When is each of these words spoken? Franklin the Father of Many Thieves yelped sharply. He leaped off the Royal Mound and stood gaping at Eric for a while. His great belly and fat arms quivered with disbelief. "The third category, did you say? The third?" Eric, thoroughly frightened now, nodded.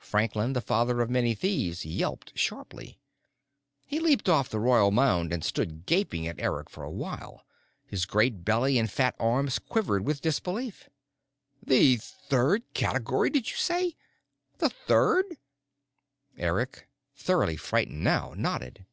Franklin 0.00 0.52
the 0.52 0.60
Father 0.60 1.00
of 1.00 1.10
Many 1.10 1.32
Thieves 1.32 1.86
yelped 1.86 2.36
sharply. 2.36 2.98
He 3.86 4.00
leaped 4.00 4.28
off 4.28 4.48
the 4.48 4.58
Royal 4.58 4.90
Mound 4.90 5.32
and 5.32 5.44
stood 5.44 5.86
gaping 5.86 6.26
at 6.26 6.40
Eric 6.40 6.68
for 6.68 6.82
a 6.82 6.90
while. 6.90 7.46
His 7.86 8.04
great 8.04 8.44
belly 8.44 8.78
and 8.78 8.90
fat 8.90 9.14
arms 9.20 9.60
quivered 9.60 10.04
with 10.04 10.22
disbelief. 10.22 10.88
"The 11.62 11.98
third 11.98 12.64
category, 12.74 13.30
did 13.30 13.48
you 13.48 13.56
say? 13.56 13.94
The 14.58 14.70
third?" 14.70 15.36
Eric, 16.36 16.88
thoroughly 17.14 17.56
frightened 17.56 18.02
now, 18.02 18.34
nodded. 18.36 18.86